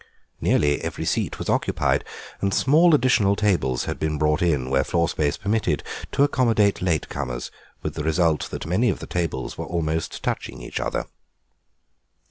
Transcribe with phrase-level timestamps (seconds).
[0.41, 2.03] Nearly every seat was occupied,
[2.41, 7.51] and small additional tables had been brought in, where floor space permitted, to accommodate latecomers,
[7.83, 11.05] with the result that many of the tables were almost touching each other.